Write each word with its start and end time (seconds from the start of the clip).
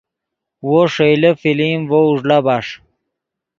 وو 0.67 0.79
ݰئیلے 0.93 1.31
فلم 1.41 1.79
ڤؤ 1.89 2.01
اوݱڑا 2.09 2.37
بݰ 2.45 2.67